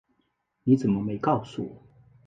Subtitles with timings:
[0.63, 1.85] 你怎么没告诉我